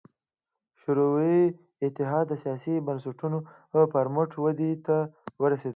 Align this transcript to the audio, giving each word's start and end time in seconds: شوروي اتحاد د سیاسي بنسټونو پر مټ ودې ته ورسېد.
شوروي 0.81 1.39
اتحاد 1.85 2.25
د 2.29 2.33
سیاسي 2.43 2.75
بنسټونو 2.87 3.37
پر 3.93 4.05
مټ 4.15 4.29
ودې 4.43 4.71
ته 4.87 4.97
ورسېد. 5.41 5.69